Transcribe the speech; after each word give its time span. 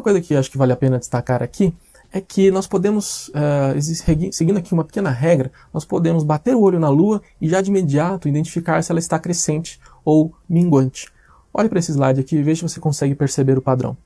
coisa 0.00 0.20
que 0.20 0.34
acho 0.34 0.50
que 0.50 0.58
vale 0.58 0.72
a 0.72 0.76
pena 0.76 0.98
destacar 0.98 1.42
aqui 1.42 1.74
é 2.12 2.20
que 2.20 2.50
nós 2.50 2.66
podemos, 2.66 3.28
uh, 3.28 4.32
seguindo 4.32 4.58
aqui 4.58 4.72
uma 4.72 4.84
pequena 4.84 5.10
regra, 5.10 5.50
nós 5.72 5.84
podemos 5.84 6.24
bater 6.24 6.54
o 6.54 6.60
olho 6.60 6.78
na 6.78 6.88
Lua 6.88 7.20
e 7.40 7.48
já 7.48 7.60
de 7.60 7.70
imediato 7.70 8.28
identificar 8.28 8.82
se 8.82 8.90
ela 8.90 8.98
está 8.98 9.18
crescente 9.18 9.80
ou 10.04 10.32
minguante. 10.48 11.08
Olhe 11.52 11.68
para 11.68 11.78
esse 11.78 11.92
slide 11.92 12.20
aqui 12.20 12.36
e 12.36 12.42
veja 12.42 12.66
se 12.66 12.74
você 12.74 12.80
consegue 12.80 13.14
perceber 13.14 13.58
o 13.58 13.62
padrão. 13.62 13.96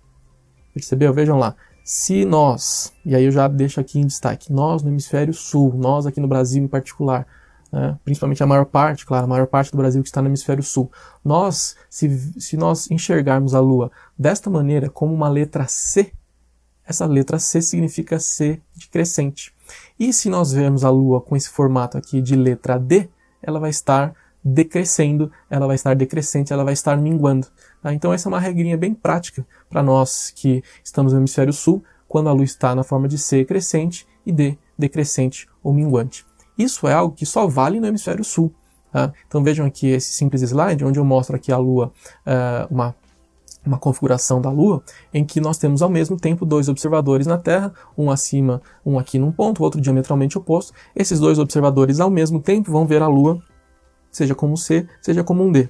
Percebeu? 0.72 1.12
Vejam 1.12 1.38
lá. 1.38 1.54
Se 1.84 2.24
nós, 2.24 2.92
e 3.04 3.14
aí 3.14 3.24
eu 3.24 3.32
já 3.32 3.48
deixo 3.48 3.80
aqui 3.80 3.98
em 3.98 4.06
destaque, 4.06 4.52
nós 4.52 4.82
no 4.82 4.90
hemisfério 4.90 5.34
sul, 5.34 5.74
nós 5.74 6.06
aqui 6.06 6.20
no 6.20 6.28
Brasil 6.28 6.62
em 6.62 6.68
particular, 6.68 7.26
né, 7.72 7.98
principalmente 8.04 8.42
a 8.42 8.46
maior 8.46 8.66
parte, 8.66 9.06
claro, 9.06 9.24
a 9.24 9.28
maior 9.28 9.46
parte 9.46 9.70
do 9.70 9.76
Brasil 9.76 10.02
que 10.02 10.08
está 10.08 10.20
no 10.20 10.28
hemisfério 10.28 10.62
sul, 10.62 10.90
nós, 11.24 11.76
se, 11.88 12.40
se 12.40 12.56
nós 12.56 12.90
enxergarmos 12.90 13.54
a 13.54 13.60
Lua 13.60 13.90
desta 14.18 14.50
maneira, 14.50 14.90
como 14.90 15.14
uma 15.14 15.28
letra 15.28 15.66
C, 15.68 16.12
essa 16.84 17.06
letra 17.06 17.38
C 17.38 17.62
significa 17.62 18.18
C 18.18 18.60
de 18.74 18.88
crescente. 18.88 19.54
E 19.98 20.12
se 20.12 20.28
nós 20.28 20.52
vermos 20.52 20.84
a 20.84 20.90
Lua 20.90 21.20
com 21.20 21.36
esse 21.36 21.48
formato 21.48 21.96
aqui 21.96 22.20
de 22.20 22.34
letra 22.34 22.78
D, 22.78 23.08
ela 23.42 23.60
vai 23.60 23.70
estar 23.70 24.12
decrescendo, 24.42 25.30
ela 25.48 25.66
vai 25.66 25.76
estar 25.76 25.94
decrescente, 25.94 26.52
ela 26.52 26.64
vai 26.64 26.72
estar 26.72 26.96
minguando. 26.96 27.46
Tá? 27.82 27.92
Então 27.92 28.12
essa 28.12 28.28
é 28.28 28.30
uma 28.30 28.40
regrinha 28.40 28.76
bem 28.76 28.94
prática 28.94 29.46
para 29.68 29.82
nós 29.82 30.32
que 30.34 30.64
estamos 30.82 31.12
no 31.12 31.20
hemisfério 31.20 31.52
sul, 31.52 31.84
quando 32.08 32.28
a 32.28 32.32
luz 32.32 32.50
está 32.50 32.74
na 32.74 32.82
forma 32.82 33.06
de 33.06 33.18
C 33.18 33.44
crescente 33.44 34.06
e 34.26 34.32
D 34.32 34.58
decrescente 34.76 35.46
ou 35.62 35.72
minguante. 35.72 36.26
Isso 36.62 36.86
é 36.86 36.92
algo 36.92 37.14
que 37.14 37.26
só 37.26 37.46
vale 37.46 37.80
no 37.80 37.86
hemisfério 37.86 38.24
sul. 38.24 38.52
Tá? 38.92 39.12
Então 39.26 39.42
vejam 39.42 39.66
aqui 39.66 39.88
esse 39.88 40.12
simples 40.12 40.42
slide, 40.42 40.84
onde 40.84 40.98
eu 40.98 41.04
mostro 41.04 41.36
aqui 41.36 41.52
a 41.52 41.56
Lua, 41.56 41.92
uh, 42.26 42.74
uma 42.74 42.94
uma 43.64 43.78
configuração 43.78 44.40
da 44.40 44.50
Lua 44.50 44.82
em 45.12 45.24
que 45.24 45.40
nós 45.40 45.58
temos 45.58 45.82
ao 45.82 45.88
mesmo 45.88 46.16
tempo 46.16 46.46
dois 46.46 46.68
observadores 46.68 47.26
na 47.26 47.36
Terra, 47.36 47.72
um 47.96 48.10
acima, 48.10 48.62
um 48.84 48.98
aqui 48.98 49.18
num 49.18 49.30
ponto, 49.30 49.62
outro 49.62 49.80
diametralmente 49.80 50.38
oposto. 50.38 50.72
Esses 50.96 51.20
dois 51.20 51.38
observadores 51.38 52.00
ao 52.00 52.10
mesmo 52.10 52.40
tempo 52.40 52.72
vão 52.72 52.86
ver 52.86 53.02
a 53.02 53.06
Lua, 53.06 53.38
seja 54.10 54.34
como 54.34 54.56
C, 54.56 54.88
seja 55.02 55.22
como 55.22 55.44
um 55.44 55.52
D. 55.52 55.68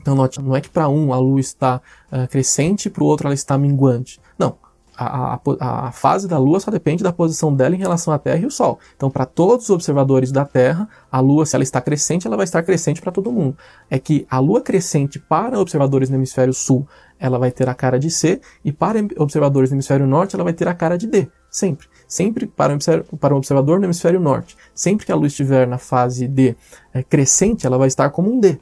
Então 0.00 0.14
note, 0.14 0.40
não 0.40 0.56
é 0.56 0.60
que 0.60 0.68
para 0.68 0.88
um 0.88 1.12
a 1.12 1.18
Lua 1.18 1.40
está 1.40 1.80
uh, 2.10 2.26
crescente, 2.28 2.90
para 2.90 3.04
o 3.04 3.06
outro 3.06 3.26
ela 3.28 3.34
está 3.34 3.56
minguante. 3.56 4.20
Não, 4.38 4.56
a, 5.02 5.40
a, 5.60 5.88
a, 5.88 5.92
fase 5.92 6.28
da 6.28 6.36
Lua 6.36 6.60
só 6.60 6.70
depende 6.70 7.02
da 7.02 7.10
posição 7.10 7.54
dela 7.54 7.74
em 7.74 7.78
relação 7.78 8.12
à 8.12 8.18
Terra 8.18 8.36
e 8.36 8.46
o 8.46 8.50
Sol. 8.50 8.78
Então, 8.94 9.10
para 9.10 9.24
todos 9.24 9.64
os 9.64 9.70
observadores 9.70 10.30
da 10.30 10.44
Terra, 10.44 10.86
a 11.10 11.20
Lua, 11.20 11.46
se 11.46 11.56
ela 11.56 11.62
está 11.62 11.80
crescente, 11.80 12.26
ela 12.26 12.36
vai 12.36 12.44
estar 12.44 12.62
crescente 12.62 13.00
para 13.00 13.10
todo 13.10 13.32
mundo. 13.32 13.56
É 13.88 13.98
que 13.98 14.26
a 14.30 14.38
Lua 14.38 14.60
crescente 14.60 15.18
para 15.18 15.58
observadores 15.58 16.10
no 16.10 16.16
hemisfério 16.16 16.52
Sul, 16.52 16.86
ela 17.18 17.38
vai 17.38 17.50
ter 17.50 17.66
a 17.66 17.74
cara 17.74 17.98
de 17.98 18.10
C, 18.10 18.42
e 18.62 18.72
para 18.72 18.98
observadores 19.16 19.70
no 19.70 19.76
hemisfério 19.76 20.06
Norte, 20.06 20.34
ela 20.34 20.44
vai 20.44 20.52
ter 20.52 20.68
a 20.68 20.74
cara 20.74 20.98
de 20.98 21.06
D. 21.06 21.28
Sempre. 21.50 21.88
Sempre 22.06 22.46
para 22.46 22.74
um, 22.74 22.78
para 23.16 23.34
um 23.34 23.38
observador 23.38 23.78
no 23.78 23.86
hemisfério 23.86 24.20
Norte. 24.20 24.54
Sempre 24.74 25.06
que 25.06 25.12
a 25.12 25.14
Lua 25.14 25.28
estiver 25.28 25.66
na 25.66 25.78
fase 25.78 26.28
D 26.28 26.54
é, 26.92 27.02
crescente, 27.02 27.66
ela 27.66 27.78
vai 27.78 27.88
estar 27.88 28.10
como 28.10 28.30
um 28.30 28.38
D. 28.38 28.58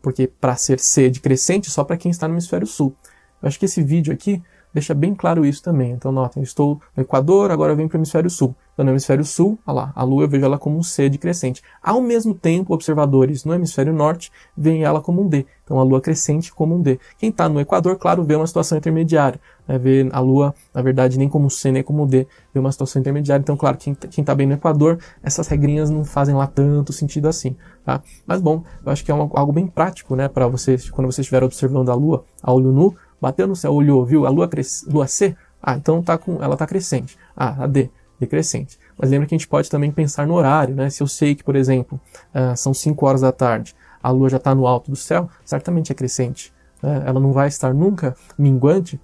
Porque 0.00 0.26
para 0.26 0.56
ser 0.56 0.80
C 0.80 1.10
de 1.10 1.20
crescente, 1.20 1.70
só 1.70 1.84
para 1.84 1.98
quem 1.98 2.10
está 2.10 2.26
no 2.26 2.32
hemisfério 2.32 2.66
Sul. 2.66 2.94
Eu 3.42 3.48
acho 3.48 3.58
que 3.58 3.66
esse 3.66 3.82
vídeo 3.82 4.12
aqui 4.12 4.42
deixa 4.76 4.92
bem 4.92 5.14
claro 5.14 5.46
isso 5.46 5.62
também. 5.62 5.92
Então, 5.92 6.12
notem, 6.12 6.42
estou 6.42 6.78
no 6.94 7.02
Equador, 7.02 7.50
agora 7.50 7.72
eu 7.72 7.76
venho 7.76 7.88
para 7.88 7.96
o 7.96 7.98
hemisfério 7.98 8.28
sul. 8.28 8.54
Então, 8.74 8.84
no 8.84 8.90
hemisfério 8.90 9.24
sul, 9.24 9.58
olha 9.66 9.74
lá, 9.74 9.92
a 9.96 10.04
Lua 10.04 10.24
eu 10.24 10.28
vejo 10.28 10.44
ela 10.44 10.58
como 10.58 10.76
um 10.76 10.82
C 10.82 11.08
de 11.08 11.16
crescente. 11.16 11.62
Ao 11.82 11.98
mesmo 11.98 12.34
tempo, 12.34 12.74
observadores 12.74 13.42
no 13.46 13.54
hemisfério 13.54 13.90
norte 13.90 14.30
veem 14.54 14.84
ela 14.84 15.00
como 15.00 15.22
um 15.22 15.28
D. 15.28 15.46
Então, 15.64 15.78
a 15.80 15.82
Lua 15.82 15.98
crescente 15.98 16.52
como 16.52 16.74
um 16.74 16.82
D. 16.82 17.00
Quem 17.16 17.30
está 17.30 17.48
no 17.48 17.58
Equador, 17.58 17.96
claro, 17.96 18.22
vê 18.22 18.34
uma 18.36 18.46
situação 18.46 18.76
intermediária. 18.76 19.40
Né? 19.66 19.78
Vê 19.78 20.06
a 20.12 20.20
Lua, 20.20 20.54
na 20.74 20.82
verdade, 20.82 21.18
nem 21.18 21.26
como 21.26 21.46
um 21.46 21.50
C, 21.50 21.72
nem 21.72 21.82
como 21.82 22.02
um 22.02 22.06
D. 22.06 22.26
Vê 22.52 22.60
uma 22.60 22.70
situação 22.70 23.00
intermediária. 23.00 23.40
Então, 23.40 23.56
claro, 23.56 23.78
quem 23.78 23.96
está 24.18 24.34
bem 24.34 24.46
no 24.46 24.52
Equador, 24.52 24.98
essas 25.22 25.48
regrinhas 25.48 25.88
não 25.88 26.04
fazem 26.04 26.34
lá 26.34 26.46
tanto 26.46 26.92
sentido 26.92 27.28
assim. 27.28 27.56
Tá? 27.82 28.02
Mas, 28.26 28.42
bom, 28.42 28.62
eu 28.84 28.92
acho 28.92 29.02
que 29.02 29.10
é 29.10 29.14
uma, 29.14 29.30
algo 29.32 29.54
bem 29.54 29.66
prático, 29.66 30.14
né, 30.14 30.28
para 30.28 30.46
vocês, 30.48 30.90
quando 30.90 31.06
vocês 31.06 31.24
estiverem 31.24 31.46
observando 31.46 31.88
a 31.88 31.94
Lua 31.94 32.24
a 32.42 32.52
olho 32.52 32.70
nu, 32.70 32.94
bateu 33.20 33.46
no 33.46 33.56
céu, 33.56 33.72
olhou, 33.72 34.04
viu 34.04 34.26
a 34.26 34.30
lua, 34.30 34.48
cres... 34.48 34.84
lua 34.88 35.06
C? 35.06 35.36
Ah, 35.62 35.76
então 35.76 36.02
tá 36.02 36.16
com... 36.16 36.42
ela 36.42 36.54
está 36.54 36.66
crescente. 36.66 37.18
Ah, 37.36 37.64
a 37.64 37.66
D, 37.66 37.90
decrescente. 38.18 38.78
Mas 38.96 39.10
lembra 39.10 39.26
que 39.26 39.34
a 39.34 39.38
gente 39.38 39.48
pode 39.48 39.70
também 39.70 39.90
pensar 39.90 40.26
no 40.26 40.34
horário, 40.34 40.74
né? 40.74 40.88
Se 40.88 41.02
eu 41.02 41.06
sei 41.06 41.34
que, 41.34 41.44
por 41.44 41.54
exemplo, 41.54 42.00
uh, 42.34 42.56
são 42.56 42.72
5 42.72 43.06
horas 43.06 43.20
da 43.20 43.32
tarde, 43.32 43.74
a 44.02 44.10
lua 44.10 44.28
já 44.28 44.38
está 44.38 44.54
no 44.54 44.66
alto 44.66 44.90
do 44.90 44.96
céu, 44.96 45.28
certamente 45.44 45.92
é 45.92 45.94
crescente. 45.94 46.52
Né? 46.82 47.02
Ela 47.06 47.20
não 47.20 47.32
vai 47.32 47.48
estar 47.48 47.74
nunca 47.74 48.16
minguante 48.38 49.00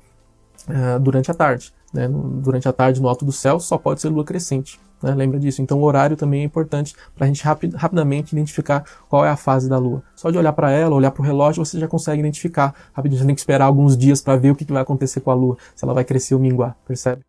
uh, 0.68 0.98
durante 1.00 1.30
a 1.30 1.34
tarde. 1.34 1.74
Né? 1.92 2.08
Durante 2.08 2.68
a 2.68 2.72
tarde, 2.72 3.00
no 3.00 3.08
alto 3.08 3.24
do 3.24 3.32
céu, 3.32 3.60
só 3.60 3.76
pode 3.76 4.00
ser 4.00 4.08
lua 4.08 4.24
crescente. 4.24 4.80
Né? 5.02 5.14
Lembra 5.14 5.38
disso? 5.38 5.60
Então 5.60 5.78
o 5.78 5.82
horário 5.82 6.16
também 6.16 6.42
é 6.42 6.44
importante 6.44 6.94
para 7.14 7.24
a 7.24 7.28
gente 7.28 7.42
rapid, 7.42 7.74
rapidamente 7.74 8.32
identificar 8.32 8.84
qual 9.08 9.24
é 9.24 9.30
a 9.30 9.36
fase 9.36 9.68
da 9.68 9.78
Lua. 9.78 10.02
Só 10.14 10.30
de 10.30 10.38
olhar 10.38 10.52
para 10.52 10.70
ela, 10.70 10.94
olhar 10.94 11.10
para 11.10 11.22
o 11.22 11.24
relógio, 11.24 11.64
você 11.64 11.78
já 11.78 11.88
consegue 11.88 12.20
identificar 12.20 12.74
rapidinho. 12.92 13.20
Você 13.20 13.26
tem 13.26 13.34
que 13.34 13.40
esperar 13.40 13.66
alguns 13.66 13.96
dias 13.96 14.20
para 14.20 14.36
ver 14.36 14.52
o 14.52 14.54
que, 14.54 14.64
que 14.64 14.72
vai 14.72 14.82
acontecer 14.82 15.20
com 15.20 15.30
a 15.30 15.34
Lua, 15.34 15.56
se 15.74 15.84
ela 15.84 15.94
vai 15.94 16.04
crescer 16.04 16.34
ou 16.34 16.40
minguar, 16.40 16.76
percebe? 16.86 17.22